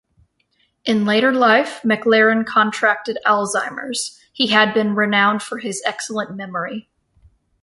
In 0.83 1.05
later 1.05 1.31
life, 1.31 1.83
McLaren 1.83 2.43
contracted 2.43 3.19
Alzheimer's; 3.23 4.19
he 4.33 4.47
had 4.47 4.73
been 4.73 4.95
renowned 4.95 5.43
for 5.43 5.59
his 5.59 5.79
excellent 5.85 6.35
memory. 6.35 6.89